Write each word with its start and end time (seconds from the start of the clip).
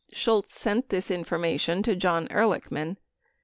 91 0.07 0.17
Shultz 0.19 0.59
sent 0.59 0.89
this 0.89 1.11
information 1.11 1.83
to 1.83 1.95
John 1.95 2.27
Ehrlichman. 2.29 2.97